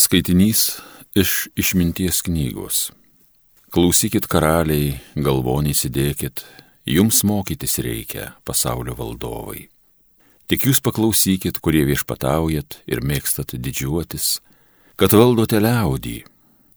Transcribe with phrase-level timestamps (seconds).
[0.00, 0.78] Skaitinys
[1.12, 2.86] iš išminties knygos.
[3.68, 6.40] Klausykit karaliai, galvonį įsidėkit,
[6.88, 9.66] jums mokytis reikia, pasaulio valdovai.
[10.48, 14.38] Tik jūs paklausykit, kurie viešpataujat ir mėgstat didžiuotis,
[14.96, 16.16] kad valdote liaudį.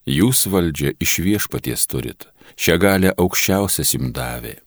[0.03, 2.27] Jūs valdžią iš viešpaties turit,
[2.59, 4.57] šią galę aukščiausias jums davė.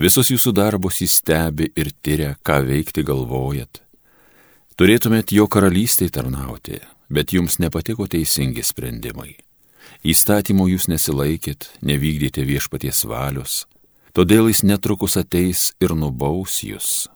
[0.00, 3.84] Visus jūsų darbus jis stebi ir tyria, ką veikti galvojat.
[4.80, 6.80] Turėtumėt jo karalystėje tarnauti,
[7.14, 9.36] bet jums nepatiko teisingi sprendimai.
[10.04, 13.64] Įstatymo jūs nesilaikit, nevykdėte viešpaties valios,
[14.16, 17.08] todėl jis netrukus ateis ir nubaus jūs.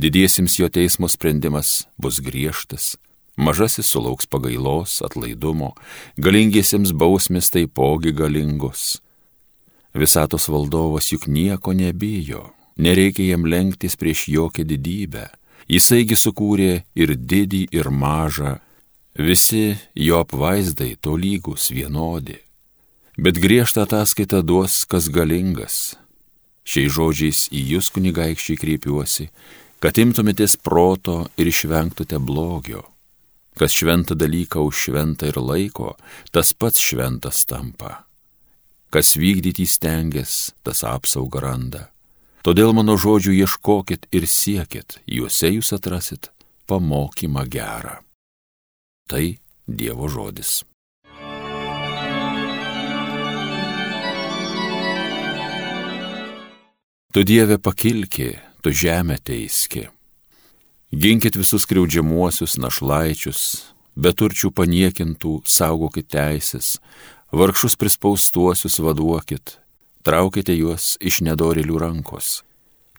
[0.00, 2.96] Didiesims jo teismo sprendimas bus griežtas,
[3.36, 5.74] mažasis sulauks pagailos, atlaidumo,
[6.16, 9.02] galingiesiems bausmės taipogi galingos
[9.94, 15.26] Visatos valdovas juk nieko nebijo, nereikia jam lenktis prieš jokią didybę.
[15.68, 18.56] Jisaigi sukūrė ir didį, ir mažą,
[19.18, 22.38] visi jo apvaizdai tolygus vienodi.
[23.16, 25.96] Bet griežtą ataskaitą duos kas galingas.
[26.64, 29.28] Šiais žodžiais į jūs kunigaikščiai kreipiuosi,
[29.82, 32.86] kad imtumėtės proto ir išvengtumėte blogio.
[33.58, 35.96] Kas šventą dalyką už šventą ir laiko,
[36.32, 38.06] tas pats šventas tampa.
[38.88, 41.90] Kas vykdyti stengias, tas apsaugą randa.
[42.42, 46.32] Todėl mano žodžių ieškokit ir siekit, juose jūs atrasit
[46.66, 48.00] pamokymą gerą.
[49.12, 49.36] Tai
[49.68, 50.64] Dievo žodis.
[57.12, 59.82] Tu Dieve pakilki, tu žemę teiski.
[60.96, 63.42] Ginkit visus kriaudžiamuosius našlaičius,
[64.00, 66.78] beturčių paniekintų, saugokit teisės,
[67.36, 69.58] vargšus prispaustuosius vaduokit,
[70.08, 72.40] traukite juos iš nedorilių rankos.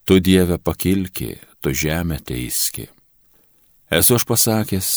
[0.05, 2.85] Tu Dieve pakilki, tu žemę teiski.
[3.89, 4.93] Esu aš pasakęs,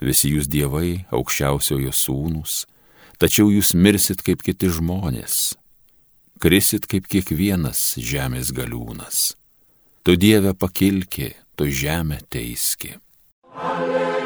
[0.00, 2.64] visi jūs dievai, aukščiausiojo sūnus,
[3.20, 5.54] tačiau jūs mirsit kaip kiti žmonės,
[6.40, 9.34] krisit kaip kiekvienas žemės galiūnas.
[10.02, 12.96] Tu Dieve pakilki, tu žemę teiski.
[13.52, 14.20] Alleluja.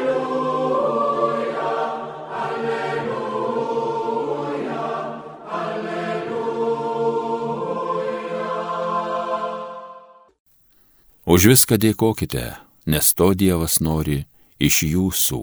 [11.25, 12.53] Už viską dėkokite,
[12.85, 14.21] nes to Dievas nori
[14.61, 15.39] iš jūsų,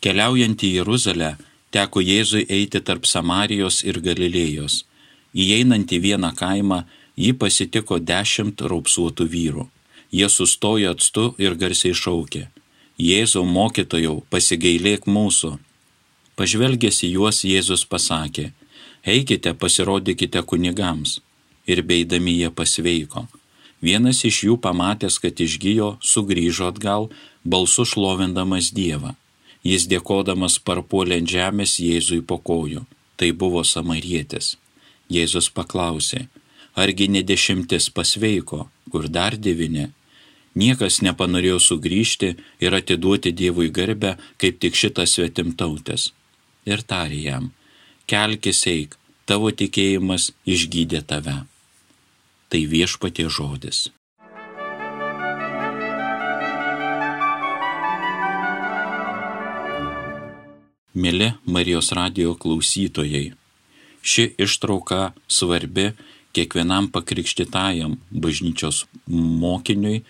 [0.00, 1.36] Keliaujant į Jeruzalę,
[1.68, 4.88] teko Jėzui eiti tarp Samarijos ir Galilėjos.
[5.36, 9.68] Įeinant į vieną kaimą, jį pasitiko dešimt raupsuotų vyrų.
[10.16, 12.48] Jie sustojo atstu ir garsiai šaukė.
[13.00, 15.54] Jėzau mokytojau, pasigailėk mūsų.
[16.36, 18.50] Pažvelgęs į juos Jėzus pasakė,
[19.04, 21.20] eikite pasirodykite kunigams.
[21.70, 23.26] Ir beidami jie pasveiko.
[23.80, 27.08] Vienas iš jų pamatęs, kad išgyjo, sugrįžo atgal,
[27.44, 29.14] balsu šlovindamas Dievą.
[29.64, 32.84] Jis dėkodamas parpuolė ant žemės Jėzui po kojų.
[33.16, 34.56] Tai buvo samarietis.
[35.08, 36.26] Jėzus paklausė,
[36.76, 39.88] argi ne dešimtis pasveiko, kur dar devyni.
[40.58, 46.10] Niekas nepanorėjo sugrįžti ir atiduoti Dievui garbę, kaip tik šitas svetimtautis.
[46.66, 47.52] Ir tarė jam,
[48.10, 48.98] kelkis eik,
[49.30, 51.38] tavo tikėjimas išgydė tave.
[52.50, 53.88] Tai viešpatie žodis.
[60.90, 63.30] Mėly Marijos radio klausytojai,
[64.02, 65.92] ši ištrauka svarbi
[66.34, 70.02] kiekvienam pakrikštytajam bažnyčios mokiniui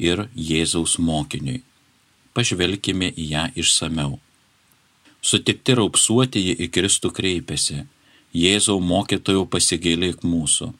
[0.00, 1.62] ir Jėzaus mokiniui.
[2.34, 4.18] Pažvelkime į ją išsameu.
[5.20, 7.84] Sutikti raupsuotieji į Kristų kreipėsi,
[8.32, 10.70] Jėzau mokytojų pasigailėk mūsų.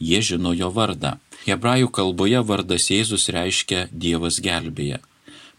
[0.00, 1.18] Jie žino jo vardą.
[1.46, 4.98] Hebrajų kalboje vardas Jėzus reiškia Dievas gelbėja.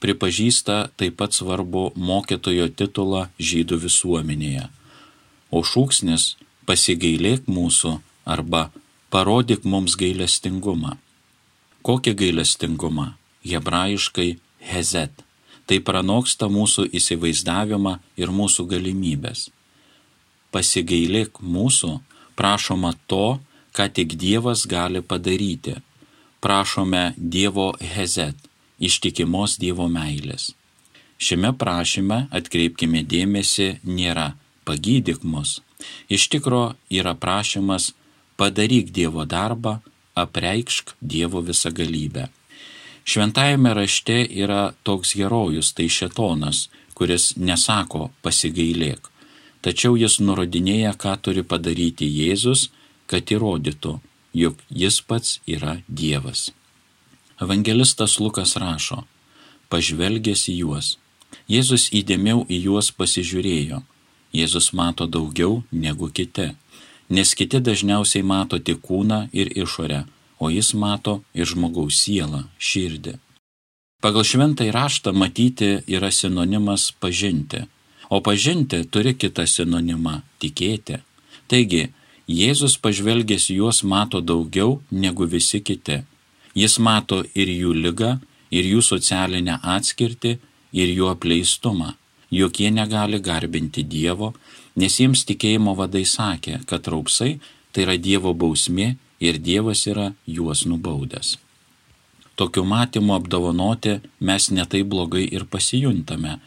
[0.01, 4.65] Pripažįsta taip pat svarbu mokytojo titulą žydų visuomenėje.
[5.53, 8.69] O šūksnis pasigailėk mūsų arba
[9.13, 10.97] parodyk mums gailestingumą.
[11.81, 13.13] Kokį gailestingumą?
[13.41, 14.35] Hebrajiškai
[14.71, 15.23] hezet.
[15.65, 19.47] Tai pranoksta mūsų įsivaizdavimą ir mūsų galimybės.
[20.53, 21.95] Pasigailėk mūsų,
[22.37, 23.39] prašoma to,
[23.73, 25.77] ką tik Dievas gali padaryti.
[26.43, 28.37] Prašome Dievo hezet,
[28.77, 30.51] ištikimos Dievo meilės.
[31.21, 34.33] Šiame prašyme atkreipkime dėmesį nėra
[34.65, 35.61] pagydyk mus.
[36.09, 37.93] Iš tikro yra prašymas
[38.37, 39.79] padaryk Dievo darbą,
[40.15, 42.27] apreikšk Dievo visą galybę.
[43.03, 49.09] Šventajame rašte yra toks herojus, tai šetonas, kuris nesako pasigailėk,
[49.65, 52.69] tačiau jis nurodinėja, ką turi padaryti Jėzus,
[53.09, 53.97] kad įrodytų,
[54.33, 56.51] jog jis pats yra Dievas.
[57.41, 59.01] Evangelistas Lukas rašo,
[59.73, 60.97] pažvelgęs į juos,
[61.51, 63.81] Jėzus įdėmiau į juos pasižiūrėjo.
[64.31, 66.51] Jėzus mato daugiau negu kiti,
[67.15, 70.05] nes kiti dažniausiai mato tik kūną ir išorę,
[70.39, 73.17] o jis mato ir žmogaus sielą, širdį.
[74.01, 77.61] Pagal šventą įraštą matyti yra sinonimas pažinti,
[78.09, 80.97] o pažinti turi kitą sinonimą- tikėti.
[81.47, 81.83] Taigi,
[82.31, 85.97] Jėzus pažvelgęs juos mato daugiau negu visi kiti.
[86.55, 88.11] Jis mato ir jų lygą,
[88.51, 90.37] ir jų socialinę atskirtį,
[90.71, 91.95] ir jų apleistumą,
[92.31, 94.33] jog jie negali garbinti Dievo,
[94.75, 97.39] nes jiems tikėjimo vadai sakė, kad raupsai
[97.71, 101.37] tai yra Dievo bausmė ir Dievas yra juos nubaudęs.
[102.39, 106.39] Tokiu matymu apdovanoti mes netai blogai ir pasijuntame,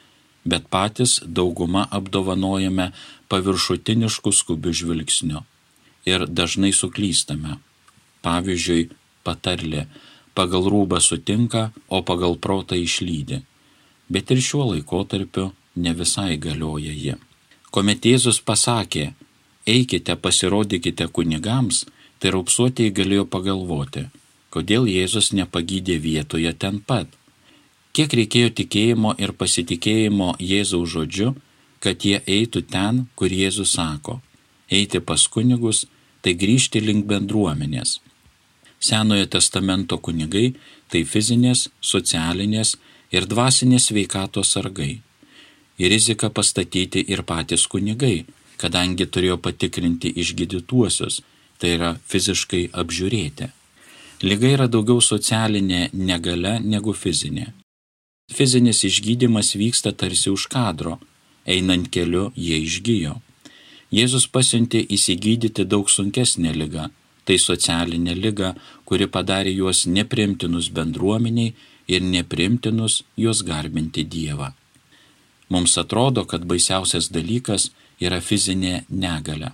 [0.45, 2.91] bet patys dauguma apdovanojame
[3.29, 5.45] paviršutinišku skubiu žvilgsniu
[6.09, 7.59] ir dažnai suklystame.
[8.25, 8.89] Pavyzdžiui,
[9.25, 9.87] patarlė
[10.35, 13.43] pagal rūbą sutinka, o pagal protą išlydi.
[14.11, 17.15] Bet ir šiuo laikotarpiu ne visai galioja ji.
[17.75, 19.13] Komet Jėzus pasakė,
[19.67, 21.85] eikite pasirodykite kunigams,
[22.19, 24.07] tai raupsuotieji galėjo pagalvoti,
[24.55, 27.09] kodėl Jėzus nepagydė vietoje ten pat.
[27.95, 31.35] Kiek reikėjo tikėjimo ir pasitikėjimo Jėzaus žodžiu,
[31.85, 34.21] kad jie eitų ten, kur Jėzus sako.
[34.71, 35.85] Eiti pas kunigus,
[36.23, 38.01] tai grįžti link bendruomenės.
[38.81, 40.55] Senojo testamento kunigai
[40.89, 42.77] tai fizinės, socialinės
[43.13, 45.04] ir dvasinės veikatos sargai.
[45.79, 48.25] Ir rizika pastatyti ir patys kunigai,
[48.61, 51.21] kadangi turėjo patikrinti išgydytuosius
[51.59, 53.51] tai yra fiziškai apžiūrėti.
[54.25, 57.51] Liga yra daugiau socialinė negale negu fizinė.
[58.33, 60.99] Fizinis išgydymas vyksta tarsi už kadro,
[61.45, 63.19] einant keliu jie išgyjo.
[63.95, 66.89] Jėzus pasiuntė įsigydyti daug sunkesnę lygą,
[67.25, 68.55] tai socialinė lyga,
[68.89, 71.55] kuri padarė juos neprimtinus bendruomeniai
[71.89, 74.53] ir neprimtinus juos garbinti Dievą.
[75.49, 77.71] Mums atrodo, kad baisiausias dalykas
[78.01, 79.53] yra fizinė negalė.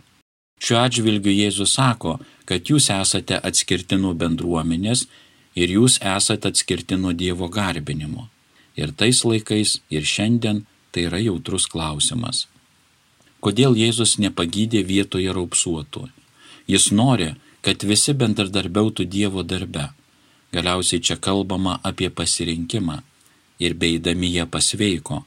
[0.60, 5.06] Šiuo atžvilgiu Jėzus sako, kad jūs esate atskirti nuo bendruomenės
[5.56, 8.28] ir jūs esate atskirti nuo Dievo garbinimo.
[8.76, 12.46] Ir tais laikais, ir šiandien tai yra jautrus klausimas.
[13.40, 16.08] Kodėl Jėzus nepagydė vietoje raupsuotų?
[16.68, 17.32] Jis nori,
[17.64, 19.88] kad visi bendradarbiautų Dievo darbe.
[20.52, 23.00] Galiausiai čia kalbama apie pasirinkimą
[23.64, 25.24] ir beidami jie pasveiko.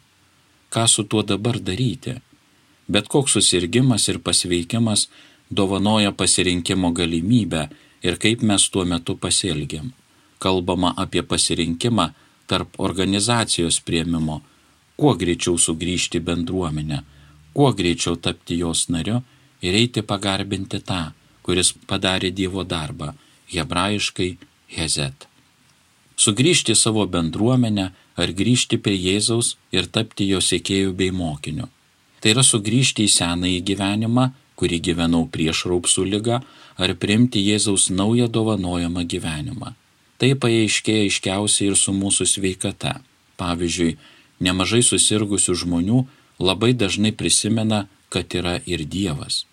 [0.74, 2.16] Ką su tuo dabar daryti?
[2.90, 5.08] Bet koks susirgymas ir pasveikimas
[5.50, 7.68] dovanoja pasirinkimo galimybę
[8.04, 9.92] ir kaip mes tuo metu pasielgiam.
[10.40, 12.08] Kalbama apie pasirinkimą
[12.48, 14.42] tarp organizacijos prieimimo,
[14.98, 17.00] kuo greičiau sugrįžti bendruomenę,
[17.54, 19.22] kuo greičiau tapti jos nariu
[19.62, 21.04] ir eiti pagarbinti tą,
[21.44, 23.14] kuris padarė Dievo darbą,
[23.54, 24.32] hebrajiškai
[24.76, 25.28] Hezet.
[26.18, 31.70] Sugrįžti savo bendruomenę ar grįžti prie Jėzaus ir tapti jo sėkėjų bei mokiniu.
[32.22, 34.30] Tai yra sugrįžti į senąjį gyvenimą,
[34.60, 36.42] kurį gyvenau prieš raupsų lygą,
[36.78, 39.74] ar priimti Jėzaus naują dovanojamą gyvenimą.
[40.22, 43.00] Tai paaiškėja iškiausiai ir su mūsų sveikata.
[43.42, 43.98] Pavyzdžiui,
[44.46, 46.04] nemažai susirgusių žmonių
[46.40, 49.44] labai dažnai prisimena, kad yra ir Dievas.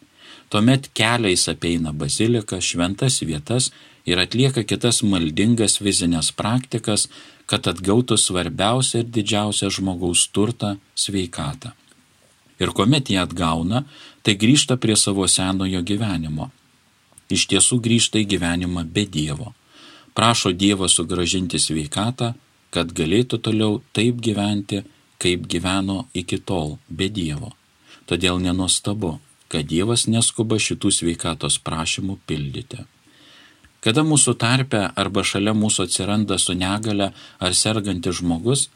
[0.50, 3.70] Tuomet keliais apeina baziliką, šventas vietas
[4.06, 7.06] ir atlieka kitas maldingas fizinės praktikas,
[7.46, 11.74] kad atgautų svarbiausią ir didžiausią žmogaus turtą- sveikatą
[12.60, 13.84] ir kuomet jie atgauna,
[14.22, 16.50] tai grįžta prie savo senojo gyvenimo.
[17.32, 19.54] Iš tiesų grįžta į gyvenimą be Dievo.
[20.14, 22.34] Prašo Dievo sugražinti sveikatą,
[22.70, 24.82] kad galėtų toliau taip gyventi,
[25.18, 27.54] kaip gyveno iki tol, be Dievo.
[28.06, 29.18] Todėl nenuostabu,
[29.50, 32.86] kad Dievas neskuba šitų sveikatos prašymų pildyti.
[33.80, 38.68] Kada mūsų tarpe arba šalia mūsų atsiranda su negale ar sergantis žmogus,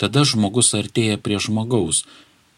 [0.00, 2.04] tada žmogus artėja prie žmogaus,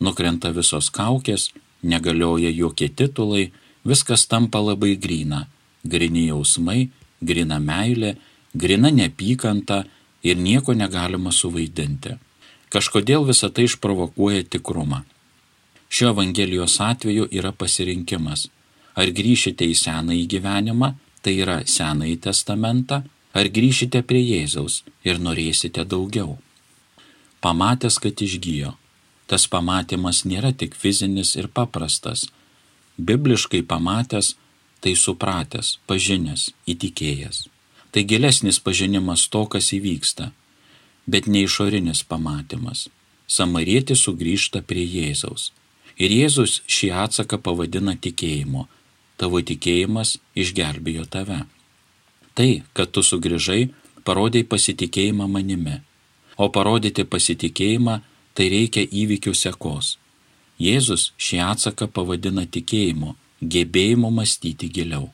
[0.01, 1.51] nukrenta visos kaukės,
[1.83, 3.51] negalioja jokie titulai,
[3.85, 5.47] viskas tampa labai grina-
[5.93, 8.17] grini jausmai, grina meilė,
[8.55, 9.85] grina nepykanta
[10.23, 12.19] ir nieko negalima suvaidinti.
[12.71, 15.05] Kažkodėl visą tai išprovokuoja tikrumą.
[15.89, 18.49] Šio Evangelijos atveju yra pasirinkimas.
[18.99, 20.93] Ar grįšite į senąjį gyvenimą,
[21.23, 23.03] tai yra senąjį testamentą,
[23.33, 26.37] ar grįšite prie Jėzaus ir norėsite daugiau.
[27.41, 28.75] Pamatęs, kad išgyjo,
[29.31, 32.27] tas pamatymas nėra tik fizinis ir paprastas.
[32.99, 34.35] Bibliškai pamatęs,
[34.83, 37.47] tai supratęs, pažinęs, įtikėjęs.
[37.95, 40.33] Tai gilesnis pažinimas to, kas įvyksta,
[41.07, 42.89] bet ne išorinis pamatymas.
[43.29, 45.53] Samarietis sugrįžta prie Jėzaus.
[45.99, 48.67] Ir Jėzus šį atsaką pavadina tikėjimu.
[49.19, 51.41] Tavo tikėjimas išgelbėjo tave.
[52.39, 53.73] Tai, kad tu sugrįžai,
[54.07, 55.81] parodai pasitikėjimą manimi.
[56.39, 57.99] O parodyti pasitikėjimą
[58.39, 59.97] tai reikia įvykių sekos.
[60.63, 65.11] Jėzus šį atsaką pavadina tikėjimu, gebėjimu mąstyti giliau.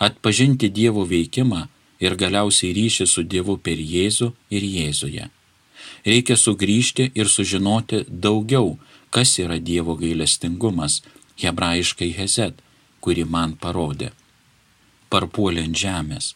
[0.00, 1.66] Atpažinti Dievo veikimą
[2.00, 5.28] ir galiausiai ryšį su Dievu per Jėzų ir Jėzuje.
[6.06, 8.78] Reikia sugrįžti ir sužinoti daugiau,
[9.10, 11.02] kas yra Dievo gailestingumas,
[11.42, 12.62] hebrajiškai Hezet,
[13.00, 14.10] kuri man parodė.
[15.10, 16.34] Parpuolė ant žemės.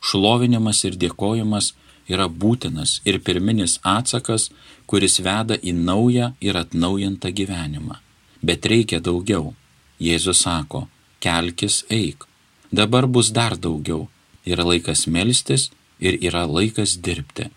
[0.00, 1.72] Šlovinimas ir dėkojimas
[2.10, 4.48] yra būtinas ir pirminis atsakas,
[4.90, 8.00] kuris veda į naują ir atnaujintą gyvenimą.
[8.42, 9.54] Bet reikia daugiau.
[10.00, 10.86] Jėzus sako,
[11.20, 12.24] kelkis eik.
[12.72, 14.08] Dabar bus dar daugiau.
[14.46, 15.68] Yra laikas melstis
[16.00, 17.50] ir yra laikas dirbti.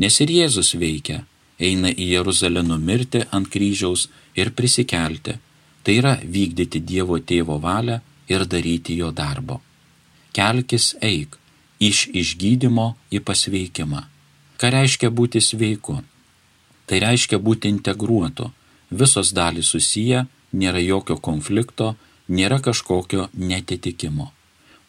[0.00, 1.24] Nes ir Jėzus veikia,
[1.60, 4.06] eina į Jeruzalę numirti ant kryžiaus
[4.40, 5.36] ir prisikelti.
[5.84, 7.98] Tai yra vykdyti Dievo tėvo valią
[8.32, 9.60] ir daryti jo darbo.
[10.36, 11.36] Kelkis eik
[11.80, 14.02] iš išgydymo į pasveikimą.
[14.60, 15.96] Ką reiškia būti sveiku?
[16.86, 18.50] Tai reiškia būti integruotu.
[18.90, 21.94] Visos dalys susiję, nėra jokio konflikto,
[22.28, 24.30] nėra kažkokio netitikimo.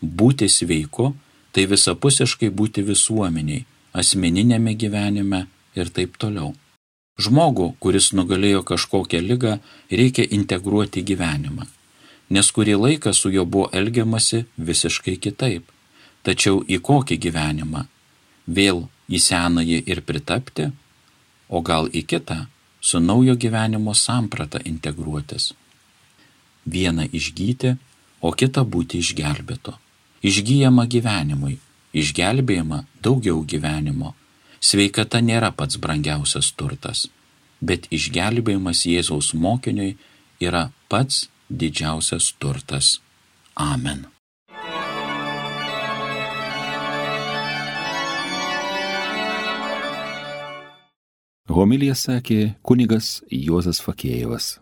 [0.02, 1.14] Būti sveiku
[1.52, 5.46] tai visapusiškai būti visuomeniai, asmeninėme gyvenime
[5.76, 6.54] ir taip toliau.
[7.22, 9.58] Žmogų, kuris nugalėjo kažkokią lygą,
[9.92, 11.68] reikia integruoti gyvenimą,
[12.34, 15.68] nes kurį laiką su juo buvo elgiamasi visiškai kitaip.
[16.24, 17.86] Tačiau į kokį gyvenimą?
[18.48, 20.70] Vėl į senąjį ir pritapti,
[21.50, 22.46] o gal į kitą,
[22.82, 25.52] su naujo gyvenimo samprata integruotis.
[26.66, 27.76] Vieną išgyti,
[28.22, 29.74] o kitą būti išgelbėto.
[30.22, 31.58] Išgyjama gyvenimui,
[31.94, 34.16] išgelbėjama daugiau gyvenimo
[34.62, 37.08] Sveikata nėra pats brangiausias turtas,
[37.66, 39.96] bet išgelbėjimas Jėzaus mokiniui
[40.38, 43.00] yra pats didžiausias turtas.
[43.58, 44.06] Amen.
[51.50, 54.60] Homilija sakė kunigas Juozas Fakėjevas.